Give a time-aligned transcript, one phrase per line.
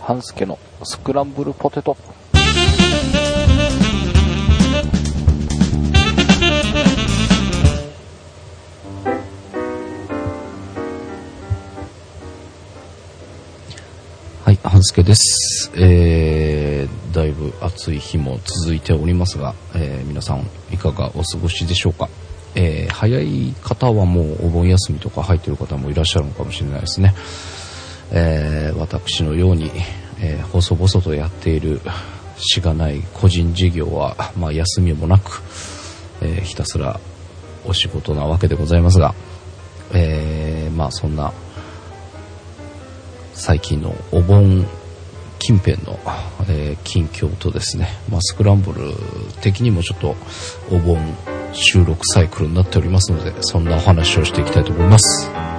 [0.00, 1.96] 半助のスクランブルポテト。
[14.44, 15.70] はい、半助です。
[15.76, 22.08] えー、だいぶ暑い日も続いておりますが、えー皆さんいかがお過ごしでしょうか？
[22.56, 27.14] えー早い方はもうお盆休みとか入ってる方もいらっしゃるのかもしれないですね。
[28.12, 29.70] えー私のように、
[30.20, 31.80] えー細々とやっている
[32.36, 35.42] しがない個人事業は、まあ、休みもなく、
[36.20, 36.98] えーひたすら
[37.64, 39.14] お仕事なわけでございますが、
[39.92, 41.32] えーまあそんな
[43.34, 44.66] 最近のお盆
[45.38, 45.98] 近辺の、
[46.48, 48.92] えー近況とですね、まあ、スクランブル
[49.42, 50.16] 的にもちょっと
[50.70, 50.98] お盆
[51.52, 55.49] 収録サイクルになっておりますのでそんなお話をしていきたいと思います。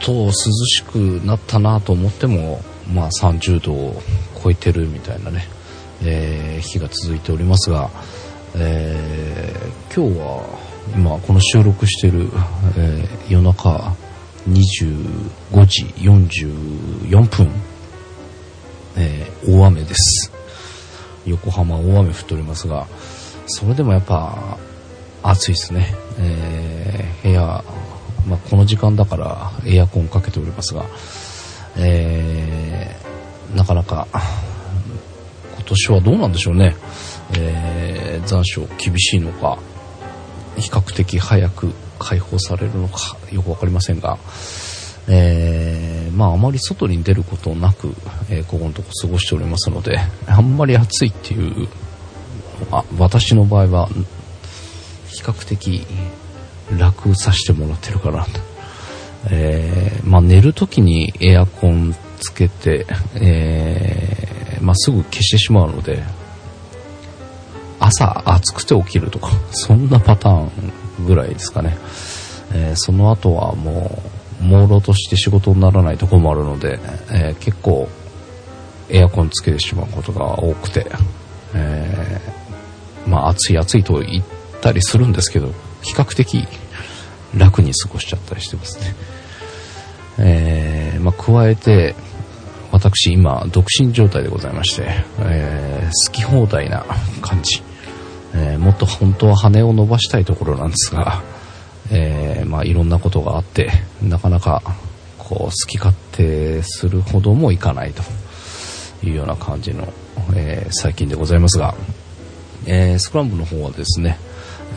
[0.00, 2.60] と涼しくなったなと思っても、
[2.92, 4.02] まあ、30度を
[4.42, 5.44] 超えてるみたいなね、
[6.02, 7.90] えー日が続いておりますが、
[8.56, 10.58] えー今日は
[10.94, 12.28] 今この収録してる、
[12.76, 13.94] えー夜中
[14.48, 17.50] 25時44分、
[18.96, 20.32] え大雨です。
[21.26, 22.86] 横浜大雨降っておりますが
[23.46, 24.58] それでもやっぱ
[25.22, 27.62] 暑いですね、えー部屋、
[28.26, 30.84] まあ、この時間だからエアコンかけておりますが、
[31.76, 36.76] えーなかなか今年はどうなんでしょうね、
[37.36, 39.58] えー残暑厳しいのか
[40.56, 44.18] 比較的早く解放されるのかよく分かりませんが、
[45.08, 47.88] えーまああまり外に出ることなく、
[48.28, 51.68] えーここのとこ過ごしておりますのであんまり暑いっていう
[52.70, 53.88] あ私の場合は
[55.08, 55.84] 比較的
[56.78, 58.30] 楽させてもらってるかなと、
[59.30, 66.02] えーまあ、寝る時にエアコンつけて、えーまあ、すぐ消してしまうので
[67.78, 70.50] 朝暑くて起きるとか そんなパターン
[71.06, 71.76] ぐらいですかね、
[72.52, 76.80] えーその後はもう朦朧として仕事にならないとこもあるので、
[77.10, 77.88] え結構
[78.88, 80.86] エアコンつけてしまうことが多くて、
[81.54, 82.20] え
[83.06, 84.24] まあ暑い暑いと言っ
[84.62, 86.46] たりするんですけど比較的
[87.36, 88.94] 楽に過ごしちゃったりしてますね、
[90.18, 91.94] えーまあ、加えて
[92.72, 94.86] 私今独身状態でございまして、
[95.20, 95.70] えー
[96.06, 96.84] 好き放題な
[97.20, 97.62] 感じ、
[98.32, 101.22] えーもっと本当は羽を伸ばしたいところなんですが、
[101.90, 103.70] えーまあ、いろんなことがあって
[104.00, 104.62] なかなか
[105.18, 108.02] こう好き勝手するほどもいかないと。
[109.02, 109.92] いうような感じの、
[110.34, 111.74] えー最近でございますが、
[112.66, 114.18] えスクランブルの方はですね、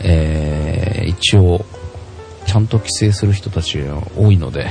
[0.02, 1.64] え一応
[2.46, 4.68] ちゃんと規制する人たちが多いので、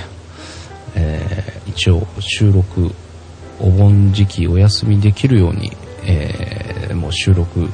[0.96, 2.92] えー一応収録
[3.60, 5.72] お盆時期お休みできるように、
[6.04, 7.68] えーもう収録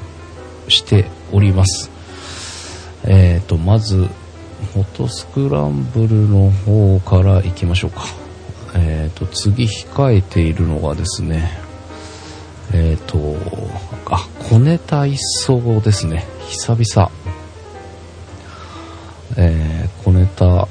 [0.70, 1.92] しております
[3.04, 4.08] えーとまず
[4.74, 8.06] フォトスクランブルの方から行きましょうか
[8.76, 11.70] えーと次控えているのがですね
[12.72, 13.36] えっ、と、
[14.06, 16.26] あ、小ネタ一掃ですね。
[16.50, 17.12] 久々。
[19.42, 20.68] えー、小ネタ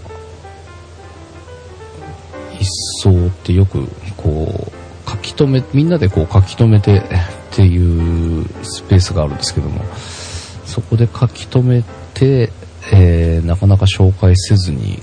[2.58, 2.68] 一
[3.02, 4.70] 掃ってよく、こ
[5.06, 7.02] う、書き留め、みんなでこう書き留めてっ
[7.52, 9.82] ていうスペースがあるんですけども、
[10.66, 12.52] そこで書き留めて、
[12.92, 15.00] えーなかなか紹介せずに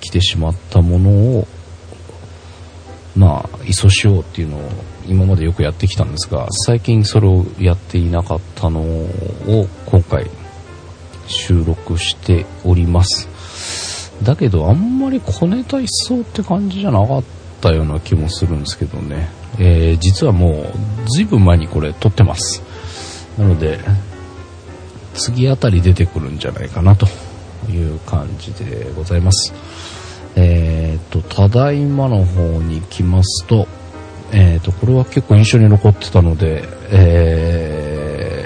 [0.00, 1.46] 来てしまったものを、
[3.16, 4.70] まあ、いそしようっていうのを
[5.06, 10.28] 今までよくやってきたんですが、最近それをやっていなかったのを今回
[11.26, 14.12] 収録しております。
[14.22, 17.24] だけど、あんまり小ネタ一掃って感じじゃなかっ
[17.60, 19.28] たような気もするんですけどね。
[19.58, 20.72] えー実はも
[21.06, 22.62] う、ずいぶん前にこれ撮ってます。
[23.38, 23.80] なので、
[25.14, 27.06] 次あたり出てくるんじゃないかなと
[27.70, 29.52] いう感じでございます。
[30.36, 33.66] えー、と、ただいまの方に来ますと、
[34.32, 38.42] えー、とこれは結構印象に残ってたので、えー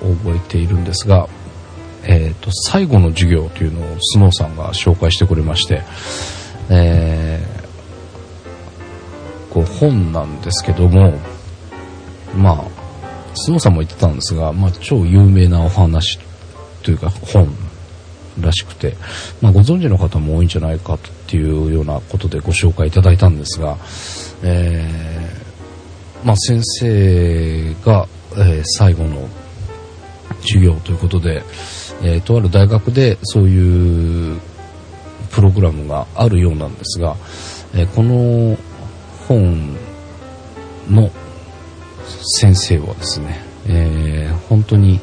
[0.00, 1.28] 覚えているんですが、
[2.04, 5.82] えー、と最後の授業というのをスノーさんが紹介してくれまして、
[6.70, 7.60] えー
[9.50, 11.18] こう本なんですけども
[12.36, 12.64] まあ
[13.34, 16.18] スノーさんも言ってたんですが、まあ、超有名なお話
[16.82, 17.48] というか本
[18.40, 18.96] らしくて、
[19.40, 23.76] まあ、ご存知の方も多いんじゃないかっていうようなことでご紹介いただいたんですが、
[24.42, 29.28] えーまあ、先生が、えー最後の
[30.42, 31.42] 授業ということで、
[32.02, 34.40] えーとある大学でそういう
[35.30, 37.16] プログラムがあるようなんですが、
[37.74, 38.56] えーこの
[39.28, 39.76] 本
[40.88, 41.10] の
[42.38, 45.00] 先生はですね、えー本当に、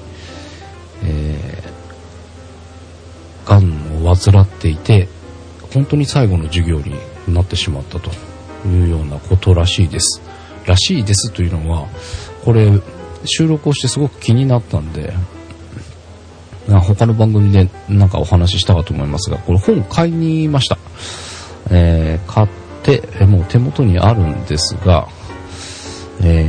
[1.04, 5.08] えー、癌を患っていて、
[5.74, 6.96] 本当に最後の授業に
[7.28, 8.12] なってしまったと
[8.68, 10.22] いうようなことらしいです。
[10.66, 11.88] らしいですというのは、
[12.44, 12.72] これ、
[13.26, 15.14] 収録をしてすごく気になったんで、
[16.68, 20.78] 他の番組でなんかお話ししたかと思いますが、これ本買いに行きました。
[21.70, 22.48] えー買っ
[22.84, 25.08] て、もう手元にあるんですが、
[26.22, 26.44] え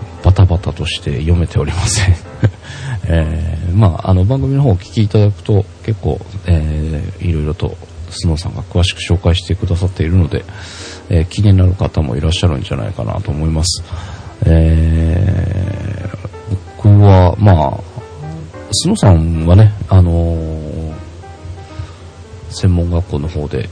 [0.00, 2.14] ーバタバタとして読めておりません。
[3.06, 7.76] えーまあ、あの番組の方をお聞きいただくと結構、えーいろいろと
[8.10, 10.44] スノーさんが詳しく紹介してくださっているので、
[11.10, 13.82] えー気になる方もいらっしゃるんじゃないかなと思います。
[14.46, 16.14] えー
[16.82, 17.80] 僕は、まあ、
[18.74, 20.74] スノさんはね、あのー
[22.54, 23.68] 専門学校の方で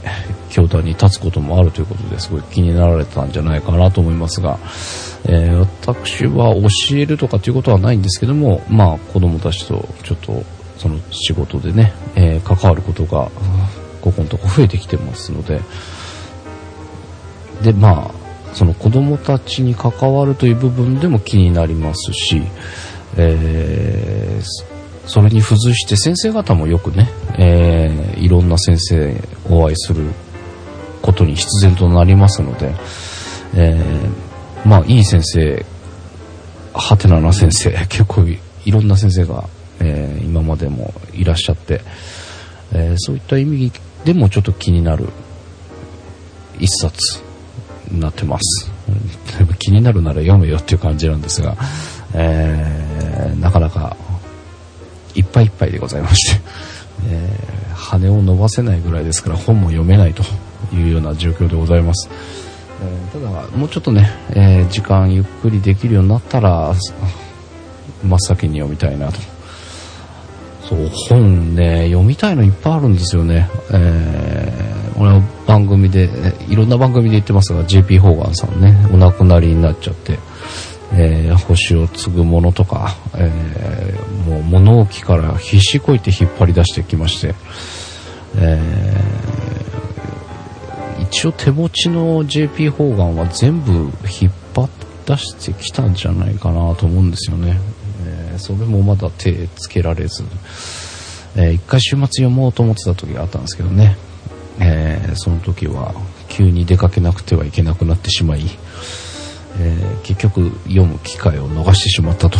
[0.49, 4.59] 教壇に立つこともあるということですごい気になられたんじゃないかなと思いますが、
[5.25, 10.43] えー私は教えるとかっていうことはないんですけども、まあ子供たちとちょっと
[10.77, 13.31] その仕事でね、えー関わることが
[14.01, 15.61] ここのとこ増えてきてますので、
[17.63, 22.41] で、まあ、その子供たちに関わるという部分でも気になりますし、
[23.15, 24.72] えー
[25.05, 30.05] それに付随して先生方もよくね、えーいろんな先生お会いする
[31.01, 32.73] ことに必然となりますので、
[33.55, 35.65] えーまあいい先生、
[36.73, 38.21] はてなな先生、 結構
[38.65, 39.43] いろんな先生が、
[39.81, 41.81] えー今までもいらっしゃって、
[42.71, 43.71] えーそういった意味
[44.05, 45.09] でもちょっと気になる
[46.59, 47.21] 一冊
[47.91, 48.71] になってます。
[49.59, 51.57] 気になるなら読めよっていう感じなんですが、
[52.13, 53.97] えーなかなか
[55.15, 56.41] いっぱいいっぱいでございまして、
[57.09, 60.23] えー羽を伸ばせないぐらいですから本も読めないと
[60.73, 62.09] いうような状況でございます。
[62.81, 66.73] えーただ、もうちょっとね、えー時間ゆっくりできるようになったら、
[68.03, 69.19] 真っ先に読みたいなと。
[70.67, 73.49] そう、本ね、読みたいのいっぱいあるんですよね。
[73.71, 76.07] えー俺は番組で、
[76.47, 80.19] いろんな番組で言ってますが、JP ホーガンさんね、お亡くなりになっちゃって、
[80.95, 87.35] えー星を継ぐものとか、えーもう物置から必死こいて引っ張り出してきまして、
[88.37, 89.43] えー
[91.01, 94.69] 一応手持ちの JP ホーガンは全部引っ張っ
[95.05, 97.59] 出してきたんじゃないかなと思うんですよね。
[98.05, 100.23] えそれもまだ手つけられず、
[101.35, 103.97] えー一回週末読もうと思ってた時があったんですけどね、
[104.59, 105.93] えその時は
[106.29, 108.45] 急に出かけなくてはいけなくなってしまい、
[109.59, 112.37] えー結局読む機会を逃してしまったと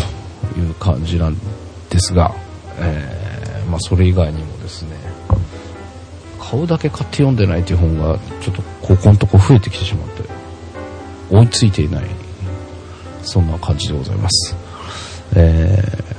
[0.57, 1.37] いう感じなん
[1.89, 2.35] ですが、
[2.77, 4.97] えーまあ、それ以外にもですね
[6.39, 10.23] 買うだけ買って読んでないという本がちょっとここのとこ増えてきてしまって
[11.31, 12.05] 追いついていない
[13.23, 14.55] そんな感じでございます、
[15.35, 16.13] えー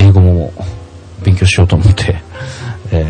[0.00, 0.52] 英語も
[1.24, 2.22] 勉強しようと思って、
[2.92, 3.04] え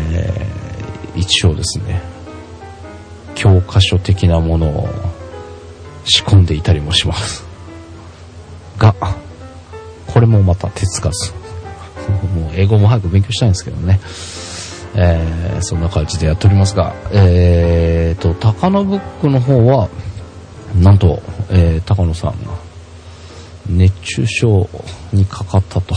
[1.15, 2.01] ー一応ですね
[3.35, 4.89] 教科書的なものを
[6.05, 7.45] 仕込んでいたりもします。
[8.77, 8.95] が、
[10.07, 11.33] これもまた手つかず。
[12.35, 13.99] もう英語も早く勉強したいんですけどね。
[14.95, 19.89] えーそんな感じでやっておりますが、えーと、高野ブックの方は、
[20.73, 22.53] なんと、えー高野さんが
[23.67, 24.69] 熱中症
[25.11, 25.95] にかかったと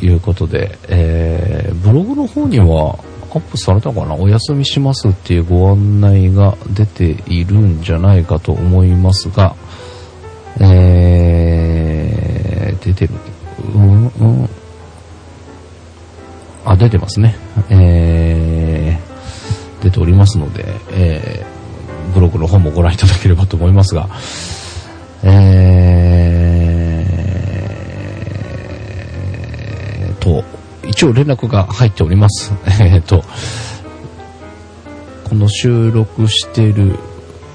[0.00, 2.98] いうことで、えーブログの方には
[3.36, 4.14] アップされたかな？
[4.14, 9.54] お休みしますっていうご案内が出ているんじゃないかと思いますが、
[10.60, 13.14] えー出てる。
[13.74, 14.48] うんうん
[16.64, 17.36] あ、出てますね。
[17.70, 21.56] えー出ておりますので、えー
[22.14, 24.08] ブログの方もご覧いただければと思いますが、
[25.22, 30.44] えーと、
[30.96, 32.54] 一応連絡が入っております。
[32.80, 33.22] えーと、
[35.24, 36.98] この収録している、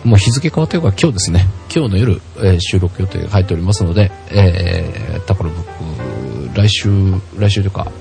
[0.04, 1.48] もう日付変わってるから今日ですね。
[1.76, 6.92] 今日の夜、えー収録予定が入っておりますので、えー、だから僕、来週、
[7.36, 7.92] 来週というか、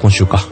[0.00, 0.46] 今週か、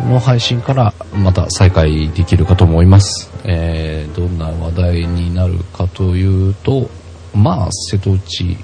[0.00, 3.30] の配信からまた再開できるかと思います。
[3.44, 6.90] えー、どんな話題になるかというと、
[7.36, 8.56] まあ、瀬戸内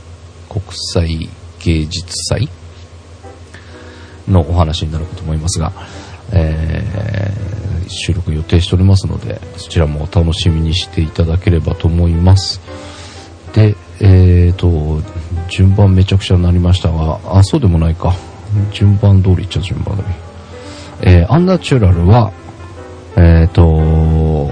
[0.48, 1.28] 国際
[1.60, 2.48] 芸術祭
[4.28, 5.72] のお話になるかと思いますが、
[6.32, 12.60] えー収録予定しておりますので、そちらもお楽しみにしていただければと思います。
[13.54, 15.00] で、えーと、
[15.48, 18.14] 順番めちゃくちゃになりましたが、あ、そうでもないか。
[18.72, 20.08] 順番通りっちゃ順番通り。
[21.02, 22.32] えーアンナチュラルは、
[23.16, 24.50] えーと、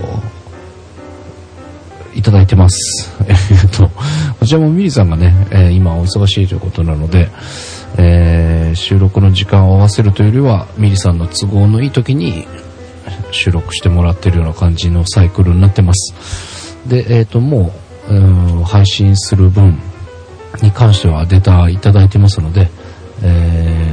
[2.15, 3.13] いただいてます。
[3.27, 3.89] えーと、
[4.39, 7.31] こちらもミリさんがね、えー今お忙しいということなので、
[7.99, 12.47] えー収録の時間を合わせるというよりは、ミリさんの都合のいい時に
[13.31, 16.77] 収録してもらってるような感じのサイクルになってます。
[16.89, 17.73] で、えっ、と、も
[18.09, 19.81] う、うん配信する分
[20.61, 22.69] に関してはデータいただいてますので、
[23.23, 23.89] え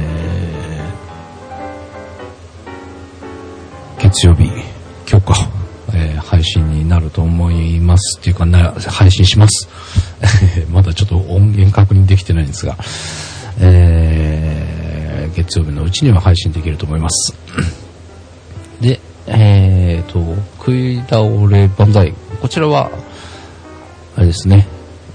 [3.98, 4.44] ー月曜日、
[5.08, 5.48] 今日か、
[5.94, 8.18] えー配信になると思います。
[8.18, 9.68] っていうかな、配信します。
[10.72, 12.76] まだちょっと音源確認できてないんですが、
[13.62, 17.34] えー月曜日のうちには配信できると思います。
[18.82, 20.20] で、えーと、
[20.58, 22.12] 食い倒れ万歳。
[22.40, 22.90] こちらは、
[24.14, 24.66] あれですね、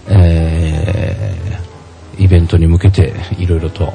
[0.07, 3.93] えー、イベントに向けていろいろと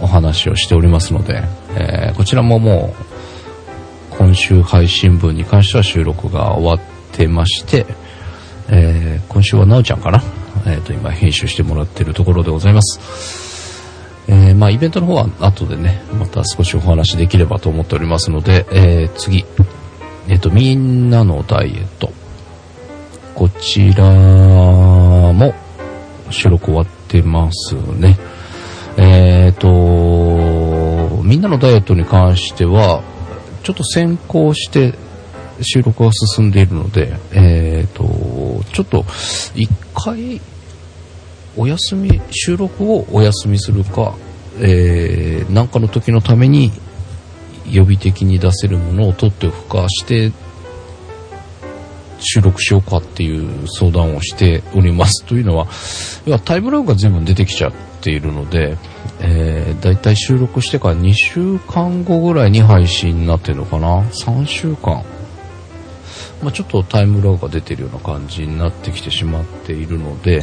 [0.00, 1.42] お話をしておりますので、
[1.74, 2.94] えーこちらもも
[4.12, 6.80] う、今週配信分に関しては収録が終わっ
[7.12, 7.86] てまして、
[8.68, 10.22] えー今週はなおちゃんかな？
[10.66, 13.49] えーと、今編集してもらってるところでございます。
[14.50, 19.44] えーまあ、イベントの方は後でね、また少しお話できればと思っておりますので、えー次。
[20.28, 22.12] えっ、と、みんなのダイエット。
[23.36, 24.04] こちら
[25.32, 25.54] も
[26.30, 28.18] 収録終わってますね。
[28.96, 29.68] えっ、と、
[31.22, 33.04] みんなのダイエットに関しては、
[33.62, 34.94] ちょっと先行して
[35.62, 38.02] 収録が進んでいるので、えっ、と、
[38.72, 39.04] ちょっと
[39.54, 40.40] 一回
[41.56, 44.14] お休み、収録をお休みするか、
[44.60, 46.72] えー、なんかの時のために
[47.70, 50.32] 予備的に出せるものを取っておくかして、
[52.20, 55.24] 収録しようかっていう相談をしております。
[55.24, 55.66] というのは、
[56.26, 58.76] 要はタイムラグが全部出てきちゃっているので、
[59.20, 65.02] えー、だいたい収録してから2週間後ぐらいに配信になってるのかな ?3 週間。
[66.42, 70.42] まあ、ちょっとタイムラグが出てるような感じになってきてしまっているので、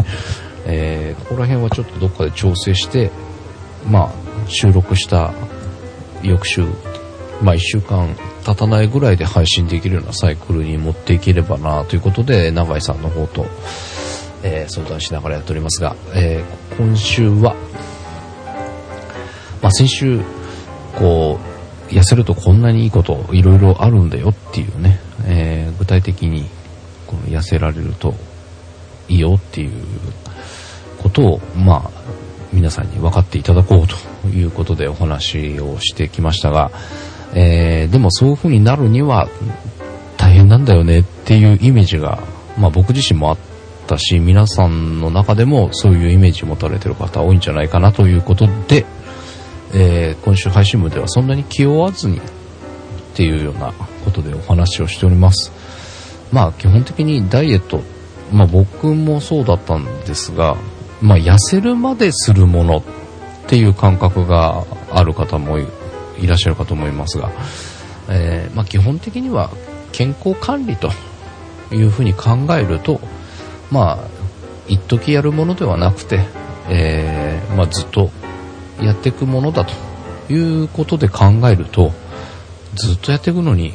[0.66, 3.12] えーここら辺はちょっとどっかで調整して、
[3.90, 5.34] まあ、収録した
[6.22, 6.64] 翌週、
[7.42, 8.16] まあ、1週間
[8.46, 13.46] 経たないぐらいで配信できるようなサイクルに持っていければなということで、永井さんの方と、
[14.44, 17.56] えー相談しながらやっておりますが、えー今週は、
[19.62, 20.22] まあ、先週、
[20.98, 21.40] こ
[21.90, 26.50] う、痩せるとこんなにいいこといろいろあるんだよっていうね、えー具体的に
[27.06, 28.14] この痩せられると
[29.10, 29.72] いいよっていう
[31.02, 31.92] ことを、まあ、
[32.54, 33.88] 皆さんに分かっていただこう
[34.24, 36.72] ということでお話をしてきましたが、
[37.34, 39.28] えーでもそういう風になるには
[40.18, 42.20] 大変なんだよねっていうイメージが、
[42.58, 43.38] まあ僕自身もあっ
[43.88, 48.86] たし、皆さんの中でもそういうイメージ持たれてる方多いんじゃないかなということで、
[49.74, 52.22] えー今週配信部ではそんなに気負わずにっ
[53.16, 53.74] ていうような
[54.06, 55.52] ことでお話をしております。
[56.32, 57.82] まあ基本的にダイエット、
[58.32, 60.58] まあ僕もそうだったんですが、
[61.02, 62.84] まあ痩せるまでするものっ
[63.48, 65.68] ていう感覚がある方もい
[66.26, 67.32] らっしゃるかと思いますが、
[68.10, 69.52] えーまあ基本的には
[69.92, 70.92] 健康管理と
[71.72, 73.00] いうふうに考えると、
[73.72, 73.98] まあ
[74.68, 76.20] 一時やるものではなくて、
[76.70, 78.10] えーまあずっと
[78.82, 81.92] やっていくものだということで考えると、
[82.76, 83.74] ずっとやっていくのに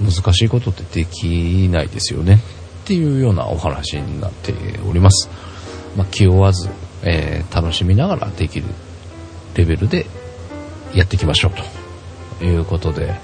[0.00, 2.40] 難しいことってできないですよね
[2.82, 4.52] っていうようなお話になって
[4.88, 5.28] おります。
[5.96, 6.68] まあ、気負わず、
[7.02, 8.66] えー楽しみながらできる
[9.54, 10.06] レベルで
[10.94, 11.52] やっていきましょう
[12.38, 13.14] ということで、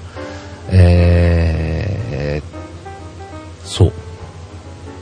[0.69, 2.53] えー
[3.67, 3.93] そう、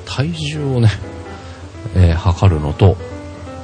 [0.05, 0.89] 体重をね、
[1.95, 2.97] えー測るのと、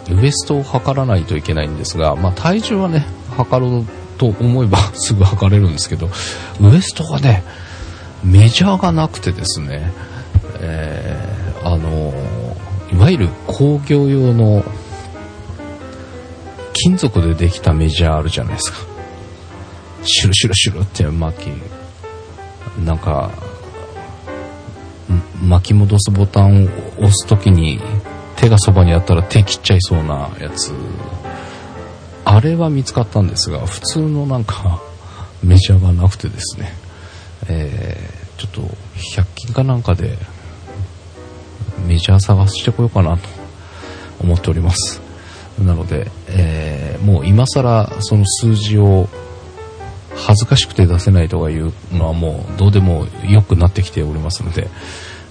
[0.10, 3.86] ウエストを測らないといけないんですが、まあ、体重はね、測ろう
[4.18, 6.10] と思えば すぐ測れるんですけど、
[6.62, 7.44] ウエストがね、
[8.24, 9.92] メジャーがなくてですね、
[10.60, 10.97] えー
[12.98, 14.64] わゆる工業用の
[16.74, 18.78] 金属でできたメジャーあるじゃないですか。
[20.04, 23.32] シュルシュルシュルって巻き、なんか、
[25.42, 27.80] 巻き戻すボタンを押すときに
[28.36, 30.72] 手がそばにあったら手切っちゃいそうなやつ。
[32.26, 34.82] あれは見つかったんですが、普通のなんか
[35.44, 36.74] メジャーがなくてですね、
[37.48, 38.76] えー、ちょっと
[39.22, 40.18] 100均かなんかで
[41.86, 43.28] メジャー探してこようかなと
[44.20, 45.02] 思っております。
[45.64, 49.10] なので、えー、もう今更その数字を
[50.16, 54.68] 恥ずかしくて出せないとかいうのはもうどうでもよくなってきておりますので、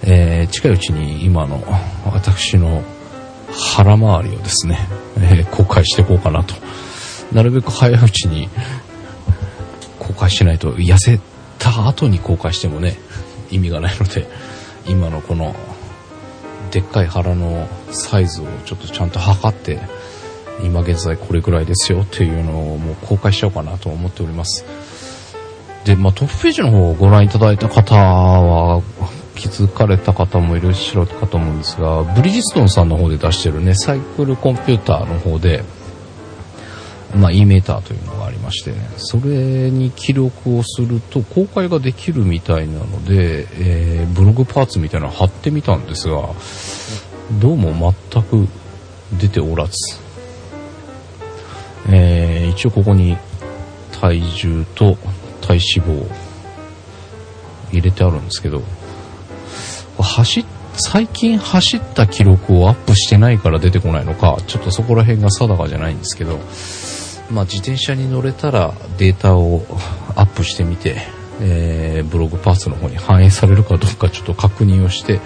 [0.03, 1.63] えー、近いうちに今の
[2.05, 2.83] 私の
[3.75, 4.79] 腹回りをですね、
[5.17, 6.55] えー、公開していこうかなと。
[7.31, 8.49] なるべく早いうちに
[9.99, 11.19] 公開しないと痩せ
[11.59, 12.97] た後に公開してもね、
[13.49, 14.27] 意味がないので、
[14.87, 15.55] 今のこの
[16.71, 19.79] でっかい腹のサイズをちょっとちゃんと測って、
[20.63, 24.65] 今現在これぐらいですよっていうのをもう公開しちゃおうかなと思っております。
[25.85, 28.81] で、まあ、トップページの方をご覧いただいた方は
[29.35, 35.63] 気づかれた方もいらっしゃるかと思うんですが、ブリヂストンさんの方で出してるね、サイクルコンピューターの方で、
[37.15, 46.29] まあ、E メーターというのがありまして、ね、それに記録をすると公開ができるみたいなので、えー、ブログパーツみたいなの貼ってみたんですが、
[47.39, 48.47] どうも全く
[49.19, 49.73] 出ておらず、
[51.89, 53.17] えー、一応ここに
[54.01, 54.97] 体重と
[55.41, 56.07] 体脂肪
[57.71, 58.61] 入れてあるんですけど、
[59.97, 60.45] 走っ
[60.79, 66.39] 最近走った記録をアップしてないから出てこないのか、ちょっとそこら辺が定かじゃないんですけど、
[67.29, 69.65] まあ、自転車に乗れたらデータを
[70.15, 70.97] アップしてみて、
[71.41, 75.19] えー、ブログパーツの方に反映されるかどうかちょっと確認をして、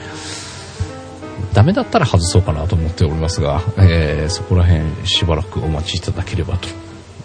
[1.53, 6.67] ダメだったら外そうかなと思っておりますが、えー、そこら辺しばらくお待ちいただければと。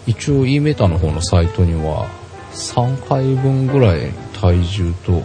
[0.05, 2.07] 一応 E メーターの方のサイトには
[2.53, 5.23] 3回分ぐらい体重と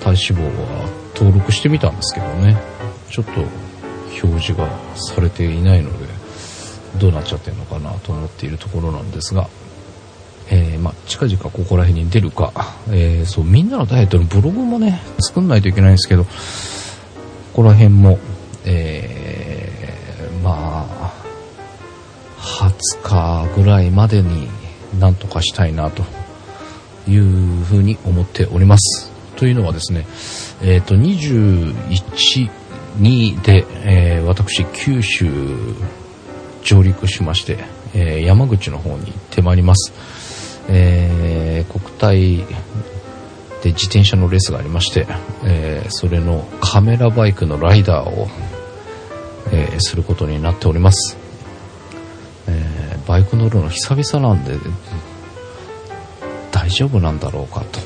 [0.00, 2.56] 体脂肪は登録してみたんですけどね、
[3.10, 3.32] ちょっと
[4.22, 6.09] 表示がされていないので、
[6.98, 9.48] どうなっちゃってるのかなと思っているところなんですが、
[10.50, 12.52] えー、まあ、近々ここら辺に出るか、
[12.88, 16.30] えー、そう、みんなのダイエットのブログもね、作んないといけないんですけど、こ
[17.54, 18.18] こら辺も、
[18.64, 21.12] えー、まあ、
[22.38, 24.48] 20日ぐらいまでに
[24.98, 26.04] なんとかしたいなと
[27.08, 29.10] いうふうに思っております。
[29.36, 30.06] というのはですね、
[30.62, 32.50] えっ、ー、と、21、
[32.98, 35.30] 2で、えー、私、九州
[36.62, 37.58] 上陸しまして、
[37.94, 39.92] えー、山口の方に行ってまいります。
[40.68, 42.36] えー、国体
[43.62, 45.06] で自転車のレースがありまして、
[45.44, 48.28] えー、それのカメラバイクのライダーを、
[49.52, 51.16] え、することになっております。
[52.46, 54.56] え、バイク乗るの久々なんで、
[56.52, 57.80] 大丈夫なんだろうかと。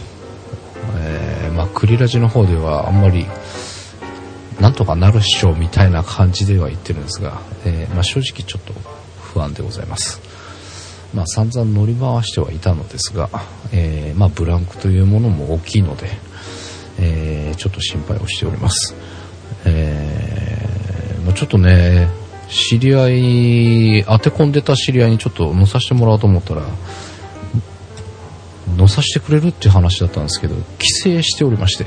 [0.99, 3.27] え、まあ、クリラジの方ではあんまり
[4.61, 8.73] なんとかなるっしょみたいな感じでは言ってるんですが、えー、まあ、正直ちょっと
[9.21, 10.21] 不安でございます。
[11.13, 13.31] まあ、散々乗り回してはいたのですが、
[13.73, 16.09] えー、まあ、ブランクというものも大きいので、
[16.99, 18.95] えー、ちょっと心配をしております。
[19.65, 22.09] えー、まあ、ちょっとね、
[22.49, 26.63] 知り合い、当て込んでた知り合いにちょっと乗させてもらおうと思ったら、
[28.77, 31.87] 乗させてくれるっていう話だったんですけど、帰省しておりまして、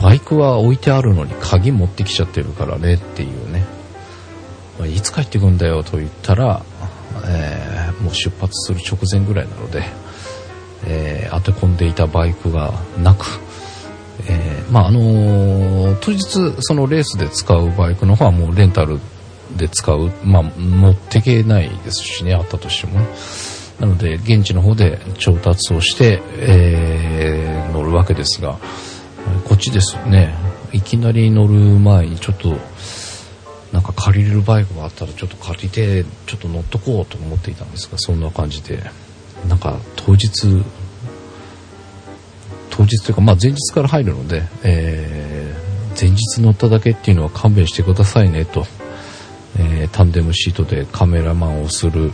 [0.00, 3.64] バイクは置いてあるのに鍵持ってきちゃってるからねっていうね、
[4.78, 6.62] まあ、いつ帰ってくんだよと言ったら、
[7.26, 9.84] えー、もう出発する直前ぐらいなので、
[10.86, 13.26] えー、当て込んでいたバイクがなく、
[14.28, 18.98] えー、まああのー、当日そのレースで使うバイクの方はもうレンタル
[19.56, 23.06] で使う、まあ、持ってけないですしね、あったとしてもね。
[23.80, 28.58] なので、現地の方で調達をして、えー、乗るわけですが、
[29.44, 30.34] こっちですね。
[30.72, 32.56] いきなり乗る前にちょっと
[33.72, 38.82] なんか借りれるバイクがあったらちょっと借りてちょっと乗っとこうと思っていたんですがそんな感じで。
[39.48, 40.64] なんか当日
[42.70, 48.64] 当日というかまあ前日から入るので、えー、前日乗っただけっていうのは勘弁してくださいねと、
[49.58, 52.12] えー、タンデムシートでカメラマンをする、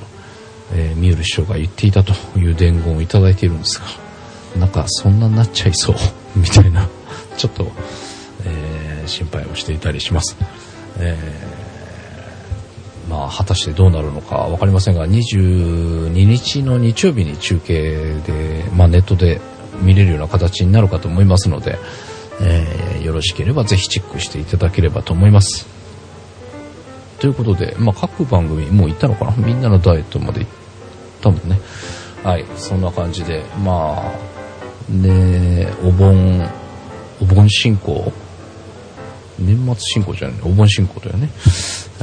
[0.72, 3.86] えー、ミュール師匠が言っていたという伝言をいただいているんですが
[4.58, 5.96] なんかそんなになっちゃいそう
[6.36, 6.88] みたいな。
[7.40, 7.72] ちょっと、
[8.44, 10.36] えー、心配をしていたりします。
[10.98, 19.40] えー、まあ、果たしてどうなるのか分かりませんが、22日の日曜日に中継で、まあ、ネットで
[19.80, 21.78] 見れるような形になるかと思いますので、
[22.42, 25.66] えー、よろしければぜひチェックしていただければと思います。
[27.20, 29.32] ということで、まあ、各番組もう行ったのかな？
[29.38, 30.50] みんなのダイエットまで行っ
[31.22, 31.58] たもんね。
[32.22, 34.12] はい、そんな感じで、まあ、
[34.90, 36.46] で、お盆
[37.20, 38.12] お盆進行
[39.38, 41.30] 年末進行じゃないお盆進行だよね。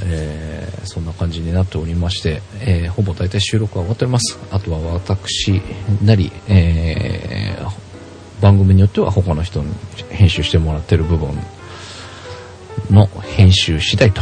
[0.03, 4.39] えー、そんな感じになっておりまして、えーほぼ大体収録は終わっております。
[4.51, 5.61] あとは私
[6.03, 7.87] なり、えー
[8.41, 9.73] 番組によっては他の人に
[10.09, 11.29] 編集してもらってる部分
[12.91, 14.21] の編集次第と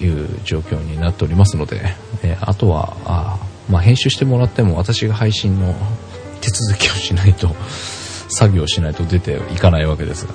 [0.00, 1.80] いう状況になっておりますので、
[2.22, 5.74] えあとは、あまあ、編集してもらっても私が配信の
[6.40, 7.48] 手続きをしないと、
[8.32, 10.34] 作業しないと出ていかないわけですが。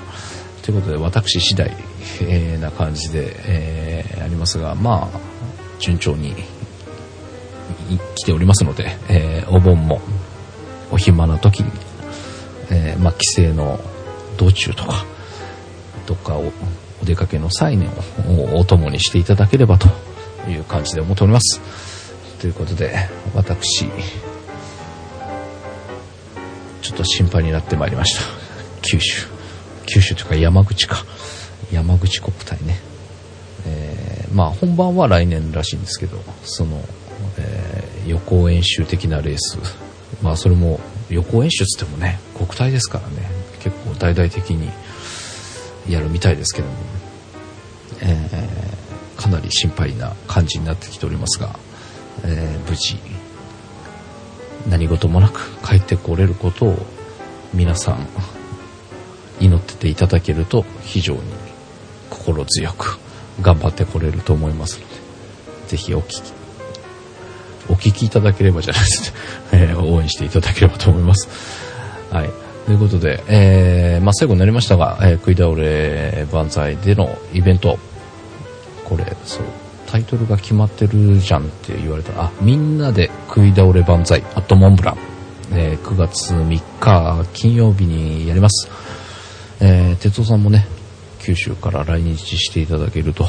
[0.61, 1.75] ということで、私次第、
[2.21, 5.19] えーな感じで、えーありますが、まあ、
[5.79, 6.33] 順調に
[8.15, 10.01] 来ておりますので、えーお盆も
[10.91, 11.71] お暇な時に、
[12.69, 13.79] えーまあ、帰省の
[14.37, 15.05] 道中とか、
[16.05, 16.51] どっかお
[17.01, 17.87] お出かけの際に
[18.27, 19.87] おお供にしていただければと
[20.49, 21.61] いう感じで思っております。
[22.39, 22.93] ということで、
[23.33, 23.85] 私、
[26.87, 28.21] ちょっと心配になってまいりました。
[28.81, 29.27] 九州。
[29.87, 31.03] 九州というか山口か。
[31.69, 32.79] 山口国体ね。
[33.65, 36.81] えーまあ本番は来年らしいんですけど、その、
[37.37, 39.57] えー予行演習的なレース。
[40.23, 44.69] まあそれも予行演習つってもね、国体ですからね、結構大々的に
[45.89, 46.73] やるみたいですけども、
[47.99, 51.59] えーかなり心配な感じになってきておりますが、
[52.23, 52.97] えー無事、
[54.69, 56.85] 何事もなく帰ってこれることを
[57.53, 58.07] 皆さん
[59.39, 61.21] 祈ってていただけると非常に
[62.09, 62.99] 心強く
[63.41, 64.95] 頑張ってこれると思いますので、
[65.67, 66.33] ぜひお聞き、
[67.69, 69.13] お聞きいただければじゃないです
[69.51, 71.27] ね、え 応援していただければと思います。
[72.11, 72.29] はい。
[72.65, 77.77] ということで、えーまあ、最後になりましたが、えー食い倒れ万歳でのイベント、
[78.83, 79.43] これ、そう、
[79.87, 84.97] タイトルが決まってるじゃんって言われたら、あ、みんなで食い倒れ万歳、アットモンブラン、
[85.53, 88.69] えー9月3日金曜日にやります。
[89.59, 90.67] えー、哲夫さんもね、
[91.19, 93.25] 九州から来日していただけると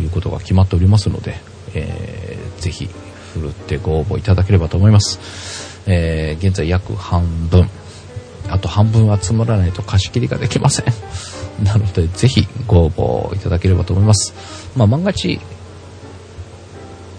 [0.00, 1.34] いうことが決まっておりますので、
[1.74, 2.88] えーぜひ、
[3.34, 5.82] ふるってご応募いただければと思います。
[5.86, 7.68] えー現在約半分、
[8.48, 10.86] あと半分集まらないと貸し切りができません。
[11.64, 14.34] なので、ぜひご応募いただければと思います。
[14.76, 15.40] まあ、万が一、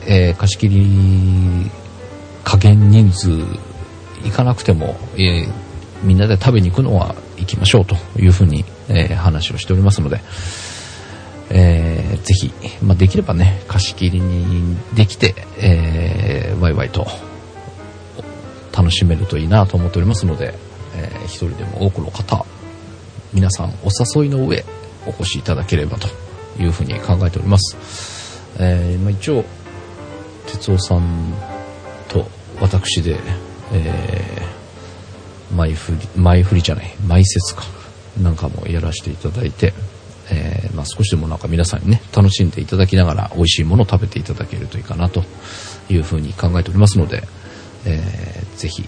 [0.08, 1.70] えー貸し切り
[2.44, 3.30] 加減人数
[4.24, 5.68] 行かなくても、えー
[6.04, 10.22] みんなで食べに行くのは行きましょうというふうに、えー話をしておりますので、
[11.50, 17.08] えーぜひ、まあ、できればね、貸し切りにできて、えーワイワイと
[18.76, 20.54] 楽しめるといいなと思っておりますので、
[20.96, 22.46] えー一人でも多くの方、
[23.34, 23.90] 皆さんお
[24.22, 24.64] 誘いの上、
[25.06, 26.08] お越しいただければと
[26.62, 27.76] いうふうに考えております。
[28.60, 29.44] えーまあ、一応、
[30.48, 31.34] 哲夫さん
[32.08, 32.28] と
[32.60, 33.18] 私で、
[33.74, 34.48] えー
[35.56, 37.64] 前振り、前振りじゃない、前説か、
[38.22, 39.74] なんかもやらせていただいて、
[40.30, 45.24] えーまあ、少しでもなんか皆さんにね、楽しんでいただきながら美味しいものを食べていただけるといいかなと
[45.90, 47.24] いうふうに考えておりますので、
[47.86, 48.84] えーぜひ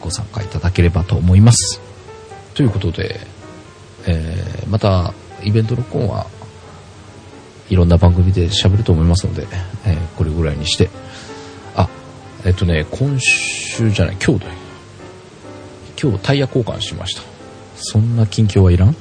[0.00, 1.80] ご参加いただければと思います。
[2.54, 3.18] ということで、
[4.06, 6.26] えーまたイベント録音は
[7.70, 9.46] いろんな番組で喋ると思いますので、
[9.86, 10.90] えーこれぐらいにして、
[11.74, 11.88] あ、
[12.44, 14.54] えっとね、今週じゃない、今日だよ。
[16.00, 17.22] 今日タイヤ交換しました。
[17.76, 18.96] そんな近況はいらん？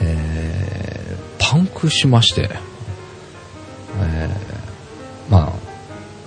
[0.00, 2.50] えーパンクしまして、
[4.00, 5.54] えーま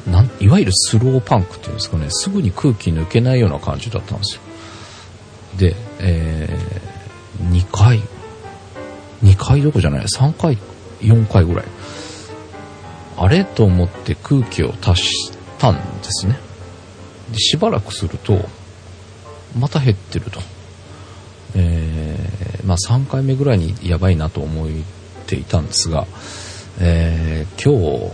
[0.08, 4.42] あ、なん、いわゆるスローパンクっていうんですかね、すぐに空気抜けないような感じだったんですよ。
[5.58, 8.02] で、えー、2回、
[9.24, 10.58] 2回どこじゃない、3回、
[11.02, 11.66] 4回ぐらい。
[13.18, 16.40] あれと思って空気を足したんですね。
[17.32, 18.48] で、しばらくすると、
[19.58, 20.42] また減ってると。
[21.56, 24.68] えーまあ3回目ぐらいにやばいなと思っ
[25.26, 26.06] ていたんですが、
[26.80, 28.12] えー今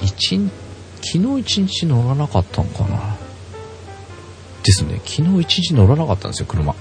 [0.00, 0.50] 日、一日
[1.02, 3.16] 昨日一日乗らなかったのかな。
[4.62, 6.74] ですね、昨日一日乗らなかったんですよ、車。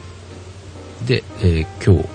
[1.05, 2.09] で、えー今日、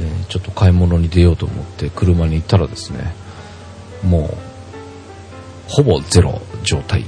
[0.00, 3.14] えーちょっと買い物に出ようと思って車に行ったらですね、
[4.04, 4.36] もう、
[5.68, 7.04] ほぼゼロ状態。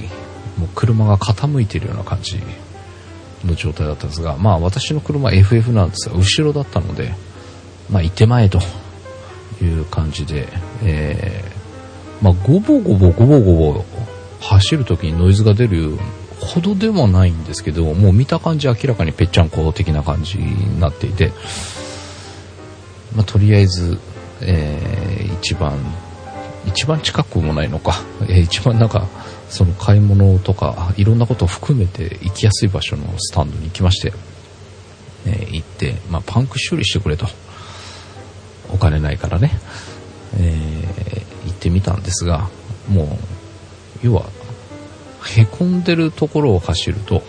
[0.57, 2.39] もう車が傾いているような感じ
[3.45, 7.13] の状態だったんですが、まあ私の車 FF なんですが、後ろだったので、
[7.89, 8.59] まあ行ってまえと
[9.61, 10.47] いう感じで、
[10.83, 13.85] えー、まあゴボゴボゴボゴボ
[14.41, 15.97] 走る時にノイズが出る
[16.39, 21.31] ほどでもないんですけど、もう見た感じ明らかにぺっちゃんこ的な感じになっていて、
[23.15, 23.99] まあとりあえず、
[24.41, 25.79] えー一番、
[26.65, 29.07] 一番近くもないのか、えー一番なんか、
[29.49, 34.13] その買い物とかいろんなことを含めて行きやすい場所のスタンドに行きまして、
[35.25, 37.27] えー行って、まあ、パンク修理してくれと。
[38.73, 39.51] お金ないからね。
[40.37, 42.49] えー行ってみたんですが、
[42.87, 43.03] も
[44.03, 44.25] う、要は、
[45.35, 47.23] へこんでるところを走ると、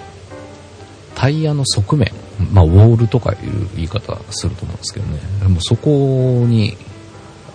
[1.15, 2.13] タイヤの側面、
[2.53, 5.19] まあ、ウォールとかいう言い方すると思うんですけどね。
[5.41, 6.77] でもそこに、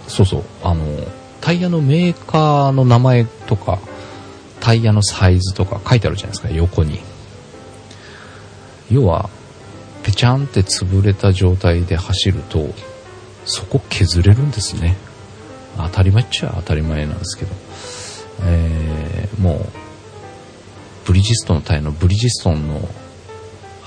[0.08, 0.86] そうそう、あの、
[1.42, 3.80] タイヤのメーカーの名前とか、
[4.60, 7.00] タイヤのサイズとか書いてあるじゃないですか、横に。
[8.92, 9.30] 要は、
[10.04, 12.74] ぺちゃんって潰れた状態で走ると、
[13.46, 14.96] そこ削れるんですね。
[15.78, 17.56] 当たり前っちゃ当たり前なんですけど。
[18.44, 19.66] えーもう、
[21.06, 22.88] ブリヂストンのタイヤのブリヂストンの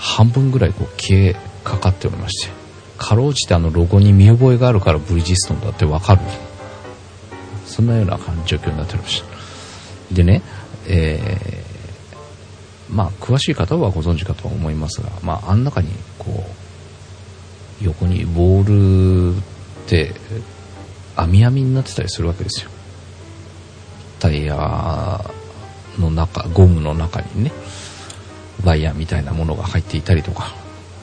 [0.01, 2.53] 半分ぐらいこう消えかかっておりまして、
[2.99, 6.23] かろうじてあのロゴに見覚えがあるからブリヂストンだってわかる。
[7.67, 10.15] そんなような状況になっておりました。
[10.15, 10.43] でね、
[10.89, 11.71] えー
[12.91, 16.45] まあ、詳しい方はご存知かとは思いますが、まあ、あん中に、こ
[17.81, 19.43] う、横にボールっ
[19.87, 20.13] て、
[21.17, 22.71] 網網になってたりするわけですよ。
[24.19, 25.25] タイヤ
[25.99, 27.53] の中、ゴムの中にね、
[28.65, 30.55] ワイヤーみたいなものが入っていたりとか、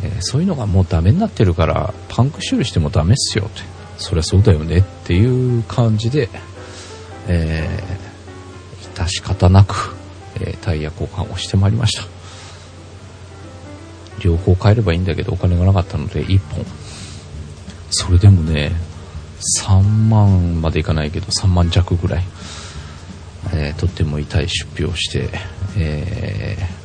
[0.04, 3.62] えーそういうのがもうダメになってるから、パンク修理してもダメっすよって。
[3.98, 6.30] そりゃそうだよねっていう感じで、
[7.28, 9.96] えー、致し方なく、
[10.36, 12.04] えータイヤ交換をしてまいりました。
[14.20, 16.66] 両方買えればいいんだけど、お金がなかったので、1本。
[17.90, 18.74] それでもね、
[19.62, 22.24] 3万までいかないけど、3万弱ぐらい、
[23.54, 25.30] えーとっても痛い出費をして、
[25.78, 26.77] えー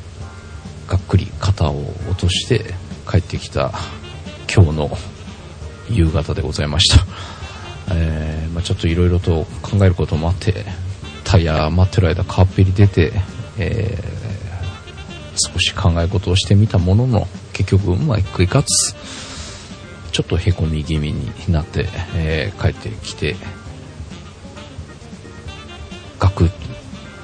[0.87, 2.73] がっくり肩を落として
[3.09, 3.71] 帰ってきた
[4.53, 4.97] 今日の
[5.89, 7.05] 夕方でございました。
[7.91, 10.65] えーまあ、ちょっといろいろと考えることもあって、
[11.23, 13.11] タイヤ待ってる間カーペリ出て、
[13.57, 14.23] えー
[15.35, 18.67] 少し考え事をしてみたものの、結局うまくいかず、
[20.11, 23.35] ちょっとへこみ気味になって、えー帰ってきて、
[26.19, 26.51] ガクッ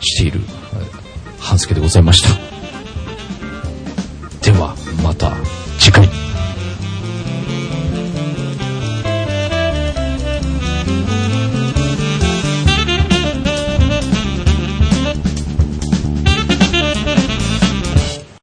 [0.01, 0.41] している、
[1.39, 2.48] 半助でございました。
[5.09, 5.58] السلطه